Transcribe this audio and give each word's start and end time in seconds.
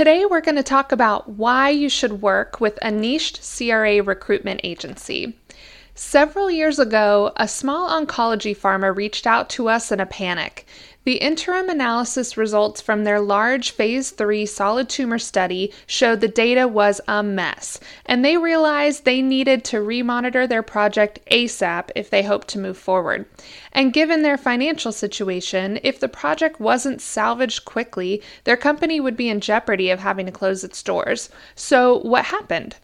today 0.00 0.24
we're 0.24 0.40
going 0.40 0.56
to 0.56 0.62
talk 0.62 0.92
about 0.92 1.28
why 1.28 1.68
you 1.68 1.86
should 1.90 2.22
work 2.22 2.58
with 2.58 2.78
a 2.80 2.90
niched 2.90 3.38
CRA 3.42 4.02
recruitment 4.02 4.58
agency. 4.64 5.36
Several 6.02 6.50
years 6.50 6.78
ago, 6.78 7.30
a 7.36 7.46
small 7.46 7.90
oncology 7.90 8.56
pharma 8.56 8.96
reached 8.96 9.26
out 9.26 9.50
to 9.50 9.68
us 9.68 9.92
in 9.92 10.00
a 10.00 10.06
panic. 10.06 10.66
The 11.04 11.16
interim 11.16 11.68
analysis 11.68 12.38
results 12.38 12.80
from 12.80 13.04
their 13.04 13.20
large 13.20 13.72
phase 13.72 14.10
3 14.10 14.46
solid 14.46 14.88
tumor 14.88 15.18
study 15.18 15.74
showed 15.86 16.22
the 16.22 16.26
data 16.26 16.66
was 16.66 17.02
a 17.06 17.22
mess, 17.22 17.78
and 18.06 18.24
they 18.24 18.38
realized 18.38 19.04
they 19.04 19.20
needed 19.20 19.62
to 19.64 19.76
remonitor 19.76 20.48
their 20.48 20.62
project 20.62 21.20
ASAP 21.30 21.90
if 21.94 22.08
they 22.08 22.22
hoped 22.22 22.48
to 22.48 22.58
move 22.58 22.78
forward. 22.78 23.26
And 23.70 23.92
given 23.92 24.22
their 24.22 24.38
financial 24.38 24.92
situation, 24.92 25.78
if 25.82 26.00
the 26.00 26.08
project 26.08 26.58
wasn't 26.58 27.02
salvaged 27.02 27.66
quickly, 27.66 28.22
their 28.44 28.56
company 28.56 29.00
would 29.00 29.18
be 29.18 29.28
in 29.28 29.42
jeopardy 29.42 29.90
of 29.90 30.00
having 30.00 30.24
to 30.24 30.32
close 30.32 30.64
its 30.64 30.82
doors. 30.82 31.28
So, 31.54 31.98
what 31.98 32.24
happened? 32.24 32.76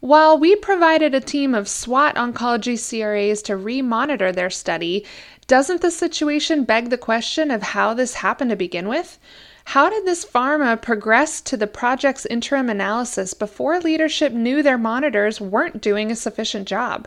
While 0.00 0.38
we 0.38 0.56
provided 0.56 1.14
a 1.14 1.20
team 1.20 1.54
of 1.54 1.68
SWAT 1.68 2.16
oncology 2.16 2.78
CRAs 2.78 3.42
to 3.42 3.54
re 3.54 3.82
monitor 3.82 4.32
their 4.32 4.48
study, 4.48 5.04
doesn't 5.46 5.82
the 5.82 5.90
situation 5.90 6.64
beg 6.64 6.88
the 6.88 6.96
question 6.96 7.50
of 7.50 7.62
how 7.62 7.92
this 7.92 8.14
happened 8.14 8.48
to 8.48 8.56
begin 8.56 8.88
with? 8.88 9.18
How 9.66 9.90
did 9.90 10.06
this 10.06 10.24
pharma 10.24 10.80
progress 10.80 11.42
to 11.42 11.56
the 11.58 11.66
project's 11.66 12.24
interim 12.24 12.70
analysis 12.70 13.34
before 13.34 13.78
leadership 13.78 14.32
knew 14.32 14.62
their 14.62 14.78
monitors 14.78 15.38
weren't 15.38 15.82
doing 15.82 16.10
a 16.10 16.16
sufficient 16.16 16.66
job? 16.66 17.06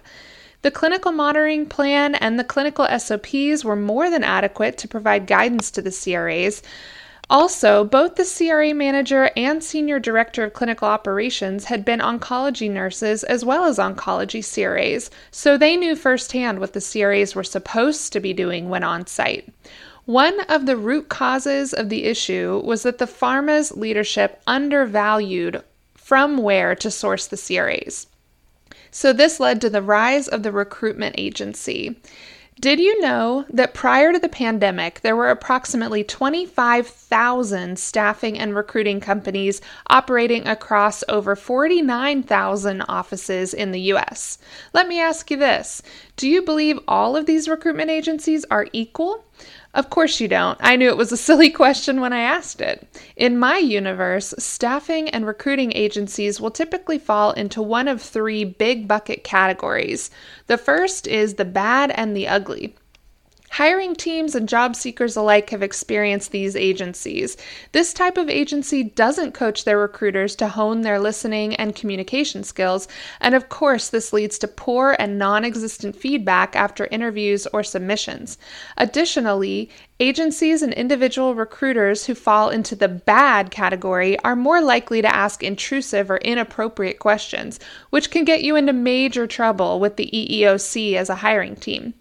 The 0.61 0.69
clinical 0.69 1.11
monitoring 1.11 1.65
plan 1.65 2.13
and 2.13 2.37
the 2.37 2.43
clinical 2.43 2.87
SOPs 2.99 3.65
were 3.65 3.75
more 3.75 4.11
than 4.11 4.23
adequate 4.23 4.77
to 4.77 4.87
provide 4.87 5.25
guidance 5.25 5.71
to 5.71 5.81
the 5.81 5.89
CRAs, 5.89 6.61
also, 7.29 7.83
both 7.83 8.15
the 8.15 8.25
CRA 8.25 8.73
manager 8.73 9.31
and 9.37 9.63
senior 9.63 9.99
director 9.99 10.43
of 10.43 10.53
clinical 10.53 10.87
operations 10.87 11.65
had 11.65 11.85
been 11.85 11.99
oncology 11.99 12.69
nurses 12.69 13.23
as 13.23 13.45
well 13.45 13.65
as 13.65 13.77
oncology 13.77 14.43
CRAs, 14.43 15.09
so 15.31 15.57
they 15.57 15.77
knew 15.77 15.95
firsthand 15.95 16.59
what 16.59 16.73
the 16.73 16.81
CRAs 16.81 17.33
were 17.33 17.43
supposed 17.43 18.11
to 18.13 18.19
be 18.19 18.33
doing 18.33 18.69
when 18.69 18.83
on 18.83 19.07
site. 19.07 19.47
One 20.05 20.41
of 20.41 20.65
the 20.65 20.75
root 20.75 21.07
causes 21.07 21.73
of 21.73 21.87
the 21.87 22.03
issue 22.03 22.61
was 22.63 22.83
that 22.83 22.97
the 22.97 23.07
pharma's 23.07 23.71
leadership 23.71 24.41
undervalued 24.45 25.63
from 25.93 26.37
where 26.37 26.75
to 26.75 26.91
source 26.91 27.25
the 27.25 27.37
CRAs. 27.37 28.07
So, 28.91 29.13
this 29.13 29.39
led 29.39 29.61
to 29.61 29.69
the 29.69 29.81
rise 29.81 30.27
of 30.27 30.43
the 30.43 30.51
recruitment 30.51 31.15
agency. 31.17 31.99
Did 32.63 32.79
you 32.79 33.01
know 33.01 33.43
that 33.49 33.73
prior 33.73 34.13
to 34.13 34.19
the 34.19 34.29
pandemic, 34.29 35.01
there 35.01 35.17
were 35.17 35.29
approximately 35.29 36.01
25,000 36.01 37.77
staffing 37.77 38.39
and 38.39 38.55
recruiting 38.55 39.01
companies 39.01 39.59
operating 39.87 40.47
across 40.47 41.03
over 41.09 41.35
49,000 41.35 42.81
offices 42.83 43.53
in 43.53 43.73
the 43.73 43.81
US? 43.91 44.37
Let 44.71 44.87
me 44.87 45.01
ask 45.01 45.29
you 45.29 45.35
this 45.35 45.81
Do 46.15 46.29
you 46.29 46.41
believe 46.41 46.79
all 46.87 47.17
of 47.17 47.25
these 47.25 47.49
recruitment 47.49 47.89
agencies 47.89 48.45
are 48.49 48.67
equal? 48.71 49.25
Of 49.73 49.89
course 49.89 50.19
you 50.19 50.27
don't. 50.27 50.57
I 50.61 50.75
knew 50.75 50.89
it 50.89 50.97
was 50.97 51.11
a 51.11 51.17
silly 51.17 51.49
question 51.49 51.99
when 51.99 52.13
I 52.13 52.19
asked 52.19 52.61
it. 52.61 52.87
In 53.15 53.39
my 53.39 53.57
universe, 53.57 54.33
staffing 54.37 55.09
and 55.09 55.25
recruiting 55.25 55.71
agencies 55.75 56.39
will 56.39 56.51
typically 56.51 56.99
fall 56.99 57.31
into 57.31 57.59
one 57.59 57.87
of 57.87 57.99
three 57.99 58.43
big 58.43 58.87
bucket 58.87 59.23
categories. 59.23 60.11
The 60.45 60.59
first 60.59 61.07
is 61.07 61.35
the 61.35 61.45
bad 61.45 61.89
and 61.89 62.15
the 62.15 62.27
ugly. 62.27 62.75
Hiring 63.53 63.93
teams 63.93 64.33
and 64.33 64.49
job 64.49 64.75
seekers 64.75 65.15
alike 65.15 65.51
have 65.51 65.61
experienced 65.61 66.31
these 66.31 66.55
agencies. 66.55 67.37
This 67.71 67.93
type 67.93 68.17
of 68.17 68.27
agency 68.27 68.83
doesn't 68.83 69.35
coach 69.35 69.63
their 69.63 69.77
recruiters 69.77 70.35
to 70.37 70.47
hone 70.47 70.81
their 70.81 70.99
listening 70.99 71.53
and 71.57 71.75
communication 71.75 72.43
skills, 72.43 72.87
and 73.21 73.35
of 73.35 73.49
course, 73.49 73.89
this 73.89 74.11
leads 74.11 74.39
to 74.39 74.47
poor 74.47 74.95
and 74.97 75.19
non 75.19 75.45
existent 75.45 75.95
feedback 75.95 76.55
after 76.55 76.87
interviews 76.87 77.45
or 77.53 77.63
submissions. 77.63 78.39
Additionally, 78.75 79.69
Agencies 79.99 80.63
and 80.63 80.73
individual 80.73 81.35
recruiters 81.35 82.05
who 82.05 82.15
fall 82.15 82.49
into 82.49 82.75
the 82.75 82.87
bad 82.87 83.51
category 83.51 84.17
are 84.19 84.35
more 84.35 84.59
likely 84.59 85.03
to 85.03 85.15
ask 85.15 85.43
intrusive 85.43 86.09
or 86.09 86.17
inappropriate 86.17 86.97
questions, 86.97 87.59
which 87.91 88.09
can 88.09 88.25
get 88.25 88.43
you 88.43 88.55
into 88.55 88.73
major 88.73 89.27
trouble 89.27 89.79
with 89.79 89.97
the 89.97 90.09
EEOC 90.11 90.95
as 90.95 91.09
a 91.09 91.15
hiring 91.15 91.55
team. 91.55 91.93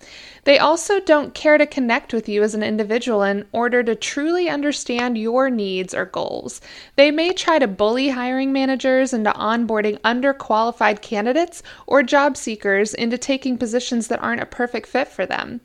They 0.44 0.58
also 0.58 0.98
don't 0.98 1.34
care 1.34 1.56
to 1.56 1.66
connect 1.66 2.12
with 2.12 2.28
you 2.28 2.42
as 2.42 2.54
an 2.54 2.64
individual 2.64 3.22
in 3.22 3.46
order 3.52 3.84
to 3.84 3.94
truly 3.94 4.48
understand 4.48 5.16
your 5.16 5.50
needs 5.50 5.94
or 5.94 6.04
goals. 6.04 6.60
They 6.96 7.12
may 7.12 7.32
try 7.32 7.60
to 7.60 7.68
bully 7.68 8.08
hiring 8.08 8.52
managers 8.52 9.12
into 9.12 9.30
onboarding 9.30 10.00
underqualified 10.00 11.00
candidates 11.00 11.62
or 11.86 12.02
job 12.02 12.36
seekers 12.36 12.92
into 12.92 13.18
taking 13.18 13.56
positions 13.56 14.08
that 14.08 14.20
aren't 14.20 14.42
a 14.42 14.46
perfect 14.46 14.88
fit 14.88 15.06
for 15.06 15.26
them. 15.26 15.60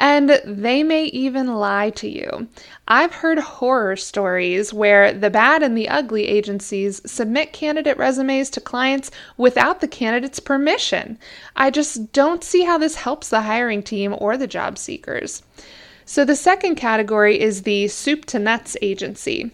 And 0.00 0.40
they 0.46 0.82
may 0.82 1.04
even 1.04 1.54
lie 1.54 1.90
to 1.90 2.08
you. 2.08 2.48
I've 2.88 3.12
heard 3.12 3.38
horror 3.38 3.96
stories 3.96 4.72
where 4.72 5.12
the 5.12 5.28
bad 5.28 5.62
and 5.62 5.76
the 5.76 5.90
ugly 5.90 6.26
agencies 6.26 7.02
submit 7.04 7.52
candidate 7.52 7.98
resumes 7.98 8.48
to 8.50 8.62
clients 8.62 9.10
without 9.36 9.82
the 9.82 9.88
candidate's 9.88 10.40
permission. 10.40 11.18
I 11.54 11.70
just 11.70 12.12
don't 12.12 12.42
see 12.42 12.62
how 12.62 12.78
this 12.78 12.94
helps 12.94 13.28
the 13.28 13.42
hiring 13.42 13.82
team 13.82 14.16
or 14.16 14.38
the 14.38 14.46
job 14.46 14.78
seekers. 14.78 15.42
So 16.06 16.24
the 16.24 16.34
second 16.34 16.76
category 16.76 17.38
is 17.38 17.62
the 17.62 17.86
soup 17.86 18.24
to 18.26 18.38
nuts 18.38 18.78
agency. 18.80 19.50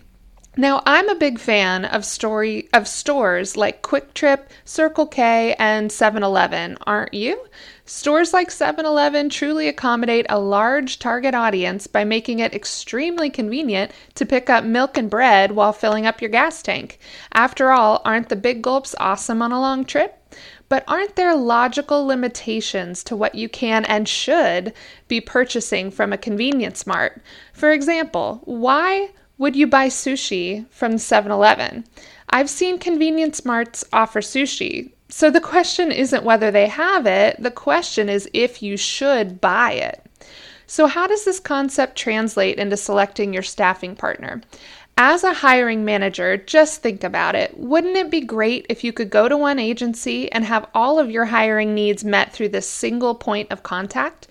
Now, 0.56 0.82
I'm 0.86 1.08
a 1.10 1.14
big 1.14 1.38
fan 1.38 1.84
of 1.84 2.04
story 2.06 2.68
of 2.72 2.88
stores 2.88 3.58
like 3.58 3.82
Quick 3.82 4.14
Trip, 4.14 4.48
Circle 4.64 5.08
K, 5.08 5.54
and 5.58 5.90
7-Eleven, 5.90 6.78
aren't 6.86 7.12
you? 7.12 7.44
Stores 7.88 8.32
like 8.32 8.48
7-Eleven 8.48 9.28
truly 9.28 9.68
accommodate 9.68 10.26
a 10.28 10.40
large 10.40 10.98
target 10.98 11.36
audience 11.36 11.86
by 11.86 12.02
making 12.02 12.40
it 12.40 12.52
extremely 12.52 13.30
convenient 13.30 13.92
to 14.16 14.26
pick 14.26 14.50
up 14.50 14.64
milk 14.64 14.98
and 14.98 15.08
bread 15.08 15.52
while 15.52 15.72
filling 15.72 16.04
up 16.04 16.20
your 16.20 16.28
gas 16.28 16.62
tank. 16.62 16.98
After 17.32 17.70
all, 17.70 18.02
aren't 18.04 18.28
the 18.28 18.34
big 18.34 18.60
gulps 18.60 18.96
awesome 18.98 19.40
on 19.40 19.52
a 19.52 19.60
long 19.60 19.84
trip? 19.84 20.20
But 20.68 20.82
aren't 20.88 21.14
there 21.14 21.36
logical 21.36 22.04
limitations 22.04 23.04
to 23.04 23.14
what 23.14 23.36
you 23.36 23.48
can 23.48 23.84
and 23.84 24.08
should 24.08 24.72
be 25.06 25.20
purchasing 25.20 25.92
from 25.92 26.12
a 26.12 26.18
convenience 26.18 26.88
mart? 26.88 27.22
For 27.52 27.70
example, 27.70 28.40
why 28.46 29.10
would 29.38 29.54
you 29.54 29.68
buy 29.68 29.86
sushi 29.86 30.68
from 30.70 30.98
7 30.98 31.30
Eleven? 31.30 31.84
I've 32.30 32.50
seen 32.50 32.80
convenience 32.80 33.44
marts 33.44 33.84
offer 33.92 34.20
sushi. 34.20 34.90
So 35.08 35.30
the 35.30 35.40
question 35.40 35.92
isn't 35.92 36.24
whether 36.24 36.50
they 36.50 36.66
have 36.66 37.06
it, 37.06 37.40
the 37.40 37.50
question 37.50 38.08
is 38.08 38.28
if 38.32 38.62
you 38.62 38.76
should 38.76 39.40
buy 39.40 39.72
it. 39.72 40.02
So, 40.66 40.88
how 40.88 41.06
does 41.06 41.24
this 41.24 41.38
concept 41.38 41.96
translate 41.96 42.58
into 42.58 42.76
selecting 42.76 43.32
your 43.32 43.44
staffing 43.44 43.94
partner? 43.94 44.42
As 44.98 45.22
a 45.22 45.34
hiring 45.34 45.84
manager, 45.84 46.36
just 46.36 46.82
think 46.82 47.04
about 47.04 47.36
it. 47.36 47.56
Wouldn't 47.56 47.96
it 47.96 48.10
be 48.10 48.22
great 48.22 48.66
if 48.68 48.82
you 48.82 48.92
could 48.92 49.10
go 49.10 49.28
to 49.28 49.36
one 49.36 49.60
agency 49.60 50.32
and 50.32 50.44
have 50.44 50.68
all 50.74 50.98
of 50.98 51.10
your 51.10 51.26
hiring 51.26 51.72
needs 51.72 52.02
met 52.02 52.32
through 52.32 52.48
this 52.48 52.68
single 52.68 53.14
point 53.14 53.52
of 53.52 53.62
contact? 53.62 54.26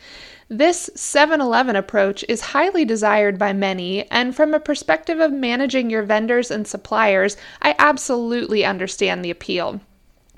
This 0.49 0.89
7 0.93 1.39
Eleven 1.39 1.75
approach 1.77 2.25
is 2.27 2.41
highly 2.41 2.83
desired 2.83 3.39
by 3.39 3.53
many, 3.53 4.09
and 4.11 4.35
from 4.35 4.53
a 4.53 4.59
perspective 4.59 5.21
of 5.21 5.31
managing 5.31 5.89
your 5.89 6.03
vendors 6.03 6.51
and 6.51 6.67
suppliers, 6.67 7.37
I 7.61 7.75
absolutely 7.79 8.65
understand 8.65 9.23
the 9.23 9.31
appeal. 9.31 9.79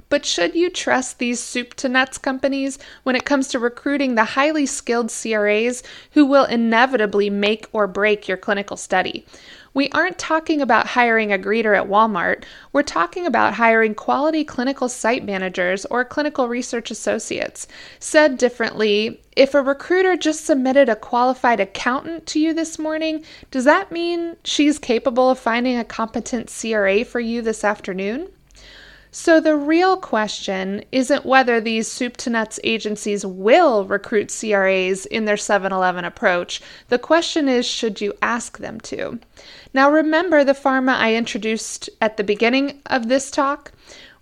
But 0.09 0.25
should 0.25 0.56
you 0.56 0.69
trust 0.69 1.19
these 1.19 1.41
soup 1.41 1.73
to 1.75 1.90
nuts 1.90 2.18
companies 2.18 2.79
when 3.03 3.18
it 3.18 3.25
comes 3.25 3.50
to 3.50 3.59
recruiting 3.59 4.16
the 4.16 4.23
highly 4.23 4.66
skilled 4.66 5.12
CRAs 5.12 5.84
who 6.12 6.25
will 6.25 6.45
inevitably 6.45 7.29
make 7.29 7.68
or 7.73 7.88
break 7.88 8.28
your 8.28 8.38
clinical 8.38 8.78
study? 8.78 9.25
We 9.73 9.90
aren't 9.90 10.17
talking 10.17 10.62
about 10.62 10.88
hiring 10.88 11.31
a 11.31 11.38
greeter 11.38 11.78
at 11.78 11.88
Walmart. 11.88 12.46
We're 12.72 12.84
talking 12.84 13.28
about 13.28 13.55
hiring 13.55 13.93
quality 13.96 14.43
clinical 14.43 14.90
site 14.90 15.26
managers 15.26 15.85
or 15.85 16.03
clinical 16.03 16.47
research 16.47 16.90
associates. 16.90 17.67
Said 17.99 18.37
differently, 18.37 19.22
if 19.35 19.53
a 19.53 19.61
recruiter 19.61 20.16
just 20.16 20.46
submitted 20.46 20.90
a 20.90 20.96
qualified 20.96 21.59
accountant 21.59 22.26
to 22.28 22.40
you 22.40 22.53
this 22.53 22.79
morning, 22.79 23.23
does 23.52 23.66
that 23.66 23.91
mean 23.91 24.37
she's 24.43 24.79
capable 24.79 25.29
of 25.29 25.37
finding 25.37 25.78
a 25.78 25.84
competent 25.84 26.49
CRA 26.49 27.03
for 27.05 27.20
you 27.20 27.41
this 27.41 27.64
afternoon? 27.64 28.29
So, 29.11 29.39
the 29.39 29.55
real 29.55 29.95
question 29.97 30.83
isn't 30.91 31.25
whether 31.25 31.61
these 31.61 31.87
soup 31.87 32.17
to 32.17 32.29
nuts 32.29 32.59
agencies 32.63 33.25
will 33.25 33.85
recruit 33.85 34.35
CRAs 34.37 35.05
in 35.05 35.25
their 35.25 35.37
7 35.37 35.71
Eleven 35.71 36.03
approach. 36.03 36.61
The 36.89 36.99
question 36.99 37.47
is 37.47 37.65
should 37.65 38.01
you 38.01 38.13
ask 38.21 38.57
them 38.57 38.79
to? 38.81 39.19
Now, 39.73 39.89
remember 39.89 40.43
the 40.43 40.53
pharma 40.53 40.95
I 40.95 41.15
introduced 41.15 41.89
at 42.01 42.17
the 42.17 42.23
beginning 42.23 42.81
of 42.85 43.07
this 43.07 43.31
talk? 43.31 43.71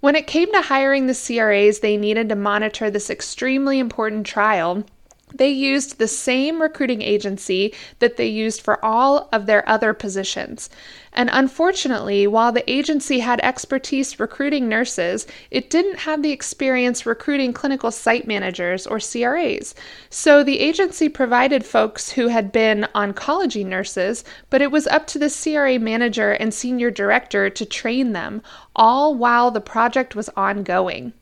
When 0.02 0.16
it 0.16 0.28
came 0.28 0.52
to 0.54 0.62
hiring 0.62 1.08
the 1.08 1.16
CRAs, 1.16 1.80
they 1.80 1.98
needed 1.98 2.30
to 2.30 2.36
monitor 2.36 2.92
this 2.92 3.10
extremely 3.10 3.80
important 3.80 4.28
trial 4.28 4.86
they 5.34 5.50
used 5.50 5.98
the 5.98 6.08
same 6.08 6.62
recruiting 6.62 7.02
agency 7.02 7.74
that 8.00 8.16
they 8.16 8.28
used 8.28 8.62
for 8.62 8.84
all 8.84 9.28
of 9.34 9.48
their 9.48 9.68
other 9.68 9.94
positions. 9.94 10.70
And 11.16 11.30
unfortunately, 11.32 12.28
while 12.28 12.52
the 12.52 12.70
agency 12.70 13.20
had 13.20 13.40
expertise 13.42 14.20
recruiting 14.20 14.68
nurses, 14.68 15.26
it 15.50 15.70
didn't 15.70 16.00
have 16.00 16.22
the 16.22 16.32
experience 16.32 17.06
recruiting 17.06 17.54
clinical 17.54 17.90
site 17.90 18.28
managers 18.28 18.86
or 18.86 19.00
CRAs. 19.00 19.74
So 20.10 20.44
the 20.44 20.60
agency 20.60 21.08
provided 21.08 21.66
folks 21.66 22.12
who 22.12 22.28
had 22.28 22.52
been 22.52 22.88
oncology 22.94 23.66
nurses, 23.66 24.26
but 24.50 24.62
it 24.62 24.72
was 24.72 24.88
up 24.88 25.08
to 25.08 25.20
the 25.20 25.30
CRA 25.30 25.80
manager 25.80 26.34
and 26.34 26.54
senior 26.54 26.92
director 26.92 27.50
to 27.50 27.66
train 27.66 28.12
them, 28.12 28.42
all 28.76 29.16
while 29.16 29.52
the 29.52 29.62
project 29.62 30.16
was 30.16 30.30
ongoing. 30.36 31.14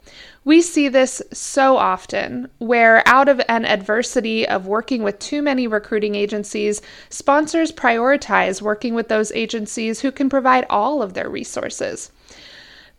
We 0.46 0.62
see 0.62 0.90
this 0.90 1.22
so 1.32 1.78
often, 1.78 2.50
where 2.58 3.08
out 3.08 3.30
of 3.30 3.42
an 3.48 3.64
adversity 3.64 4.46
of 4.46 4.68
working 4.68 5.02
with 5.02 5.18
too 5.20 5.42
many 5.42 5.68
recruiting 5.68 6.16
agencies, 6.16 6.82
sponsors 7.10 7.72
prioritize 7.72 8.62
working 8.62 8.94
with 8.94 9.08
those 9.08 9.32
agencies 9.32 9.83
who 9.92 10.12
can 10.12 10.30
provide 10.30 10.66
all 10.70 11.02
of 11.02 11.14
their 11.14 11.30
resources. 11.30 12.12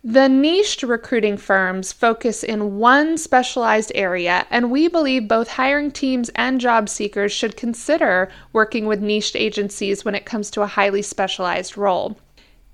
The 0.06 0.28
niched 0.28 0.82
recruiting 0.82 1.38
firms 1.38 1.90
focus 1.90 2.44
in 2.44 2.76
one 2.76 3.16
specialized 3.16 3.90
area, 3.94 4.46
and 4.50 4.70
we 4.70 4.86
believe 4.86 5.26
both 5.26 5.48
hiring 5.48 5.90
teams 5.90 6.30
and 6.34 6.60
job 6.60 6.90
seekers 6.90 7.32
should 7.32 7.56
consider 7.56 8.28
working 8.52 8.84
with 8.84 9.00
niched 9.00 9.34
agencies 9.34 10.04
when 10.04 10.14
it 10.14 10.26
comes 10.26 10.50
to 10.50 10.60
a 10.60 10.66
highly 10.66 11.00
specialized 11.00 11.78
role. 11.78 12.18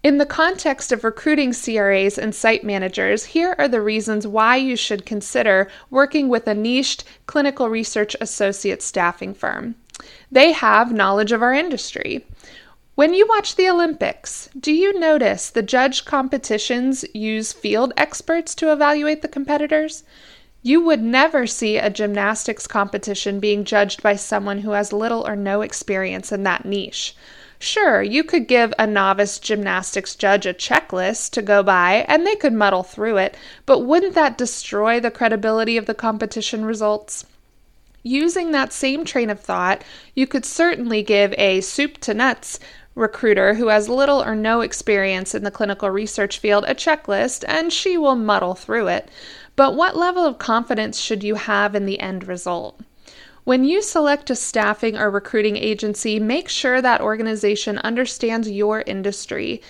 In 0.02 0.18
the 0.18 0.26
context 0.26 0.92
of 0.92 1.04
recruiting 1.04 1.52
CRAs 1.52 2.18
and 2.18 2.34
site 2.34 2.64
managers, 2.64 3.26
here 3.26 3.54
are 3.58 3.68
the 3.68 3.82
reasons 3.82 4.26
why 4.26 4.56
you 4.56 4.74
should 4.74 5.06
consider 5.06 5.70
working 5.90 6.28
with 6.30 6.48
a 6.48 6.54
niched 6.54 7.04
clinical 7.26 7.68
research 7.68 8.16
associate 8.20 8.82
staffing 8.82 9.34
firm. 9.34 9.76
They 10.32 10.52
have 10.52 10.92
knowledge 10.92 11.32
of 11.32 11.42
our 11.42 11.52
industry. 11.52 12.24
When 12.96 13.14
you 13.14 13.26
watch 13.26 13.54
the 13.54 13.68
Olympics, 13.68 14.50
do 14.58 14.72
you 14.72 14.98
notice 14.98 15.48
the 15.48 15.62
judge 15.62 16.04
competitions 16.04 17.04
use 17.14 17.52
field 17.52 17.92
experts 17.96 18.54
to 18.56 18.72
evaluate 18.72 19.22
the 19.22 19.28
competitors? 19.28 20.02
You 20.62 20.82
would 20.82 21.00
never 21.00 21.46
see 21.46 21.78
a 21.78 21.88
gymnastics 21.88 22.66
competition 22.66 23.40
being 23.40 23.64
judged 23.64 24.02
by 24.02 24.16
someone 24.16 24.58
who 24.58 24.72
has 24.72 24.92
little 24.92 25.26
or 25.26 25.36
no 25.36 25.62
experience 25.62 26.32
in 26.32 26.42
that 26.42 26.64
niche. 26.66 27.16
Sure, 27.60 28.02
you 28.02 28.24
could 28.24 28.48
give 28.48 28.74
a 28.78 28.86
novice 28.86 29.38
gymnastics 29.38 30.16
judge 30.16 30.44
a 30.44 30.52
checklist 30.52 31.30
to 31.30 31.42
go 31.42 31.62
by 31.62 32.04
and 32.08 32.26
they 32.26 32.34
could 32.34 32.52
muddle 32.52 32.82
through 32.82 33.18
it, 33.18 33.36
but 33.66 33.80
wouldn't 33.80 34.14
that 34.14 34.36
destroy 34.36 34.98
the 34.98 35.12
credibility 35.12 35.76
of 35.76 35.86
the 35.86 35.94
competition 35.94 36.64
results? 36.64 37.24
Using 38.02 38.52
that 38.52 38.72
same 38.72 39.04
train 39.04 39.28
of 39.28 39.40
thought, 39.40 39.84
you 40.14 40.26
could 40.26 40.46
certainly 40.46 41.02
give 41.02 41.34
a 41.36 41.60
soup 41.60 41.98
to 41.98 42.14
nuts 42.14 42.58
recruiter 43.00 43.54
who 43.54 43.68
has 43.68 43.88
little 43.88 44.22
or 44.22 44.36
no 44.36 44.60
experience 44.60 45.34
in 45.34 45.42
the 45.42 45.50
clinical 45.50 45.90
research 45.90 46.38
field 46.38 46.64
a 46.68 46.74
checklist 46.74 47.44
and 47.48 47.72
she 47.72 47.96
will 47.96 48.14
muddle 48.14 48.54
through 48.54 48.86
it. 48.86 49.08
But 49.56 49.74
what 49.74 49.96
level 49.96 50.24
of 50.24 50.38
confidence 50.38 51.00
should 51.00 51.24
you 51.24 51.34
have 51.34 51.74
in 51.74 51.86
the 51.86 51.98
end 51.98 52.28
result? 52.28 52.80
When 53.44 53.64
you 53.64 53.82
select 53.82 54.30
a 54.30 54.36
staffing 54.36 54.96
or 54.96 55.10
recruiting 55.10 55.56
agency, 55.56 56.20
make 56.20 56.48
sure 56.48 56.80
that 56.82 57.00
organization 57.00 57.78
understands 57.78 58.50
your 58.50 58.82
industry. 58.86 59.62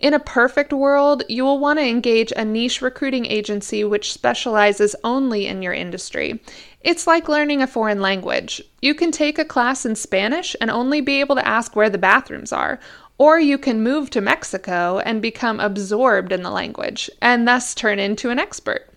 In 0.00 0.14
a 0.14 0.20
perfect 0.20 0.72
world, 0.72 1.24
you 1.28 1.44
will 1.44 1.58
want 1.58 1.80
to 1.80 1.84
engage 1.84 2.32
a 2.36 2.44
niche 2.44 2.80
recruiting 2.80 3.26
agency 3.26 3.82
which 3.82 4.12
specializes 4.12 4.94
only 5.02 5.46
in 5.46 5.60
your 5.60 5.72
industry. 5.72 6.40
It's 6.82 7.08
like 7.08 7.28
learning 7.28 7.62
a 7.62 7.66
foreign 7.66 8.00
language. 8.00 8.62
You 8.80 8.94
can 8.94 9.10
take 9.10 9.40
a 9.40 9.44
class 9.44 9.84
in 9.84 9.96
Spanish 9.96 10.54
and 10.60 10.70
only 10.70 11.00
be 11.00 11.18
able 11.18 11.34
to 11.34 11.46
ask 11.46 11.74
where 11.74 11.90
the 11.90 11.98
bathrooms 11.98 12.52
are, 12.52 12.78
or 13.18 13.40
you 13.40 13.58
can 13.58 13.82
move 13.82 14.10
to 14.10 14.20
Mexico 14.20 15.00
and 15.00 15.20
become 15.20 15.58
absorbed 15.58 16.30
in 16.30 16.44
the 16.44 16.50
language 16.50 17.10
and 17.20 17.48
thus 17.48 17.74
turn 17.74 17.98
into 17.98 18.30
an 18.30 18.38
expert. 18.38 18.88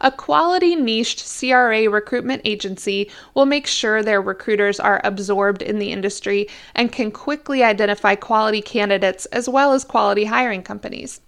A 0.00 0.12
quality 0.12 0.76
niched 0.76 1.24
CRA 1.26 1.90
recruitment 1.90 2.42
agency 2.44 3.10
will 3.34 3.46
make 3.46 3.66
sure 3.66 4.02
their 4.02 4.22
recruiters 4.22 4.78
are 4.78 5.00
absorbed 5.02 5.60
in 5.60 5.78
the 5.78 5.90
industry 5.90 6.48
and 6.74 6.92
can 6.92 7.10
quickly 7.10 7.64
identify 7.64 8.14
quality 8.14 8.62
candidates 8.62 9.26
as 9.26 9.48
well 9.48 9.72
as 9.72 9.84
quality 9.84 10.26
hiring 10.26 10.62
companies. 10.62 11.20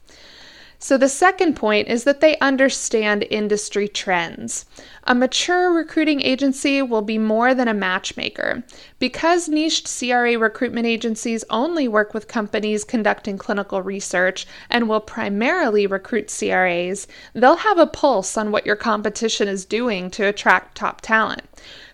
So, 0.82 0.96
the 0.96 1.10
second 1.10 1.56
point 1.56 1.88
is 1.88 2.04
that 2.04 2.22
they 2.22 2.38
understand 2.38 3.26
industry 3.28 3.86
trends. 3.86 4.64
A 5.04 5.14
mature 5.14 5.70
recruiting 5.70 6.22
agency 6.22 6.80
will 6.80 7.02
be 7.02 7.18
more 7.18 7.54
than 7.54 7.68
a 7.68 7.74
matchmaker. 7.74 8.62
Because 8.98 9.46
niched 9.46 9.86
CRA 9.86 10.38
recruitment 10.38 10.86
agencies 10.86 11.44
only 11.50 11.86
work 11.86 12.14
with 12.14 12.28
companies 12.28 12.82
conducting 12.84 13.36
clinical 13.36 13.82
research 13.82 14.46
and 14.70 14.88
will 14.88 15.00
primarily 15.00 15.86
recruit 15.86 16.34
CRAs, 16.34 17.06
they'll 17.34 17.56
have 17.56 17.78
a 17.78 17.86
pulse 17.86 18.38
on 18.38 18.50
what 18.50 18.64
your 18.64 18.76
competition 18.76 19.48
is 19.48 19.66
doing 19.66 20.10
to 20.12 20.26
attract 20.26 20.78
top 20.78 21.02
talent. 21.02 21.42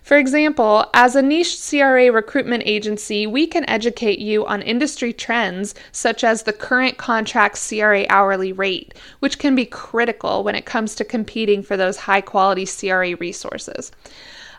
For 0.07 0.17
example, 0.17 0.85
as 0.93 1.17
a 1.17 1.21
niche 1.21 1.59
CRA 1.69 2.09
recruitment 2.13 2.63
agency, 2.65 3.27
we 3.27 3.45
can 3.45 3.69
educate 3.69 4.19
you 4.19 4.45
on 4.45 4.61
industry 4.61 5.11
trends 5.11 5.75
such 5.91 6.23
as 6.23 6.43
the 6.43 6.53
current 6.53 6.95
contract 6.97 7.59
CRA 7.67 8.05
hourly 8.07 8.53
rate, 8.53 8.93
which 9.19 9.37
can 9.37 9.53
be 9.53 9.65
critical 9.65 10.45
when 10.45 10.55
it 10.55 10.65
comes 10.65 10.95
to 10.95 11.03
competing 11.03 11.61
for 11.61 11.75
those 11.75 11.97
high 11.97 12.21
quality 12.21 12.65
CRA 12.65 13.17
resources. 13.17 13.91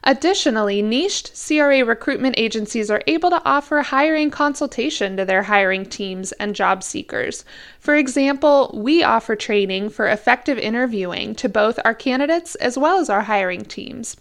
Additionally, 0.04 0.82
niched 0.82 1.32
CRA 1.34 1.82
recruitment 1.82 2.34
agencies 2.38 2.90
are 2.90 3.02
able 3.06 3.30
to 3.30 3.40
offer 3.46 3.80
hiring 3.80 4.30
consultation 4.30 5.16
to 5.16 5.24
their 5.24 5.44
hiring 5.44 5.86
teams 5.86 6.32
and 6.32 6.54
job 6.54 6.82
seekers. 6.82 7.46
For 7.80 7.94
example, 7.94 8.70
we 8.74 9.02
offer 9.02 9.34
training 9.34 9.88
for 9.88 10.08
effective 10.08 10.58
interviewing 10.58 11.34
to 11.36 11.48
both 11.48 11.78
our 11.86 11.94
candidates 11.94 12.54
as 12.56 12.76
well 12.76 12.98
as 12.98 13.08
our 13.08 13.22
hiring 13.22 13.64
teams. 13.64 14.18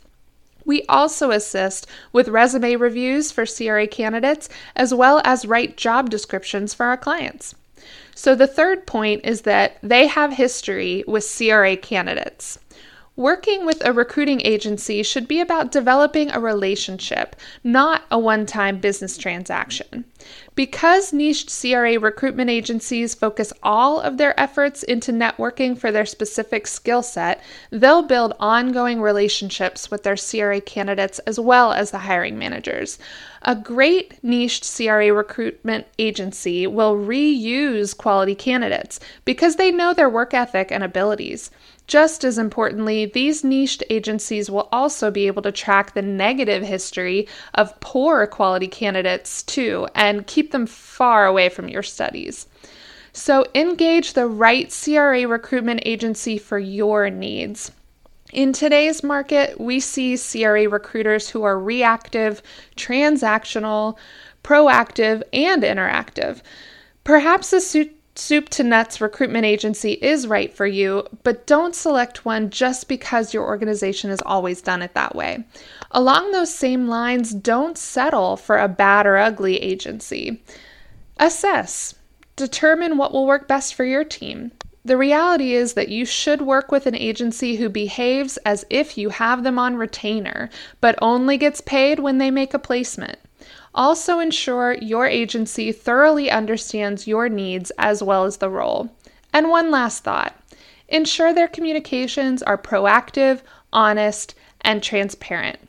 We 0.68 0.84
also 0.88 1.32
assist 1.32 1.88
with 2.12 2.28
resume 2.28 2.76
reviews 2.76 3.32
for 3.32 3.46
CRA 3.46 3.88
candidates 3.88 4.50
as 4.76 4.94
well 4.94 5.22
as 5.24 5.48
write 5.48 5.78
job 5.78 6.10
descriptions 6.10 6.76
for 6.76 6.86
our 6.86 6.98
clients. 6.98 7.56
So, 8.14 8.36
the 8.36 8.48
third 8.48 8.86
point 8.86 9.22
is 9.24 9.42
that 9.44 9.78
they 9.82 10.08
have 10.08 10.34
history 10.34 11.04
with 11.08 11.26
CRA 11.38 11.78
candidates. 11.78 12.60
Working 13.16 13.66
with 13.66 13.84
a 13.86 13.94
recruiting 13.94 14.42
agency 14.42 15.02
should 15.04 15.28
be 15.28 15.40
about 15.40 15.72
developing 15.72 16.32
a 16.32 16.40
relationship, 16.40 17.36
not 17.64 18.04
a 18.12 18.20
one 18.20 18.46
time 18.46 18.80
business 18.80 19.18
transaction. 19.18 20.04
Because 20.56 21.14
niched 21.14 21.50
CRA 21.50 22.00
recruitment 22.00 22.50
agencies 22.50 23.14
focus 23.14 23.54
all 23.62 24.00
of 24.00 24.18
their 24.18 24.40
efforts 24.40 24.82
into 24.84 25.12
networking 25.12 25.78
for 25.78 25.92
their 25.92 26.06
specific 26.06 26.66
skill 26.66 27.04
set, 27.04 27.42
they'll 27.70 28.02
build 28.02 28.34
ongoing 28.40 29.00
relationships 29.00 29.92
with 29.92 30.04
their 30.04 30.16
CRA 30.16 30.60
candidates 30.60 31.20
as 31.20 31.40
well 31.40 31.74
as 31.74 31.92
the 31.92 32.00
hiring 32.00 32.40
managers. 32.40 32.98
A 33.44 33.56
great 33.56 34.16
niched 34.24 34.66
CRA 34.66 35.14
recruitment 35.14 35.86
agency 36.00 36.66
will 36.66 36.96
reuse 36.96 37.96
quality 37.96 38.36
candidates 38.36 39.00
because 39.26 39.56
they 39.56 39.72
know 39.72 39.94
their 39.94 40.10
work 40.10 40.34
ethic 40.34 40.72
and 40.72 40.84
abilities. 40.84 41.52
Just 41.88 42.26
as 42.26 42.38
importantly, 42.38 43.06
these 43.06 43.46
niched 43.46 43.82
agencies 43.90 44.52
will 44.52 44.68
also 44.74 45.10
be 45.10 45.28
able 45.28 45.42
to 45.44 45.54
track 45.54 45.94
the 45.94 46.02
negative 46.02 46.62
history 46.62 47.28
of 47.54 47.80
poor 47.80 48.28
quality 48.28 48.68
candidates 48.68 49.42
too 49.42 49.88
and 49.96 50.17
keep 50.26 50.52
them 50.52 50.66
far 50.66 51.26
away 51.26 51.50
from 51.50 51.70
your 51.70 51.84
studies. 51.84 52.48
So, 53.14 53.46
engage 53.56 54.14
the 54.14 54.28
right 54.28 54.72
CRA 54.72 55.28
recruitment 55.28 55.82
agency 55.86 56.38
for 56.38 56.60
your 56.60 57.10
needs. 57.10 57.72
In 58.34 58.54
today's 58.54 59.04
market, 59.04 59.60
we 59.60 59.80
see 59.80 60.18
CRA 60.18 60.68
recruiters 60.68 61.30
who 61.30 61.44
are 61.44 61.60
reactive, 61.60 62.42
transactional, 62.76 63.98
proactive, 64.44 65.24
and 65.34 65.64
interactive. 65.64 66.42
Perhaps 67.04 67.54
suit 67.62 67.97
soup 68.18 68.50
to 68.50 68.64
nuts 68.64 69.00
recruitment 69.02 69.46
agency 69.46 69.94
is 69.94 70.28
right 70.28 70.54
for 70.54 70.66
you, 70.66 71.08
but 71.24 71.48
don't 71.48 71.76
select 71.76 72.26
one 72.26 72.50
just 72.50 72.88
because 72.88 73.34
your 73.34 73.46
organization 73.46 74.10
has 74.10 74.22
always 74.26 74.62
done 74.62 74.82
it 74.82 74.94
that 74.94 75.16
way. 75.16 75.44
Along 75.92 76.32
those 76.32 76.54
same 76.54 76.88
lines, 76.88 77.34
don't 77.34 77.78
settle 77.78 78.38
for 78.38 78.58
a 78.58 78.68
bad 78.68 79.06
or 79.06 79.18
ugly 79.18 79.58
agency. 79.58 80.42
Assess, 81.18 81.96
determine 82.36 82.98
what 82.98 83.14
will 83.14 83.26
work 83.26 83.48
best 83.48 83.74
for 83.74 83.84
your 83.84 84.04
team. 84.04 84.52
The 84.86 84.96
reality 84.98 85.54
is 85.54 85.74
that 85.74 85.90
you 85.90 86.06
should 86.06 86.42
work 86.42 86.72
with 86.72 86.86
an 86.86 86.96
agency 86.96 87.58
who 87.58 87.68
behaves 87.68 88.38
as 88.46 88.66
if 88.70 88.98
you 88.98 89.10
have 89.10 89.44
them 89.44 89.60
on 89.60 89.76
retainer, 89.76 90.50
but 90.80 90.98
only 91.02 91.38
gets 91.38 91.60
paid 91.60 92.00
when 92.00 92.20
they 92.20 92.32
make 92.32 92.54
a 92.54 92.60
placement. 92.60 93.18
Also, 93.78 94.18
ensure 94.18 94.74
your 94.82 95.06
agency 95.06 95.72
thoroughly 95.72 96.32
understands 96.32 97.06
your 97.06 97.30
needs 97.30 97.72
as 97.78 98.02
well 98.02 98.26
as 98.26 98.38
the 98.38 98.50
role. 98.50 98.90
And 99.32 99.50
one 99.52 99.70
last 99.70 100.04
thought 100.04 100.36
ensure 100.88 101.32
their 101.32 101.48
communications 101.48 102.42
are 102.42 102.58
proactive, 102.58 103.42
honest, 103.72 104.34
and 104.62 104.82
transparent. 104.82 105.60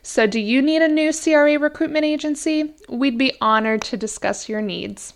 So, 0.00 0.26
do 0.26 0.40
you 0.40 0.62
need 0.62 0.80
a 0.80 0.88
new 0.88 1.12
CRA 1.12 1.58
recruitment 1.58 2.06
agency? 2.06 2.72
We'd 2.88 3.18
be 3.18 3.34
honored 3.38 3.82
to 3.82 3.98
discuss 3.98 4.48
your 4.48 4.62
needs. 4.62 5.12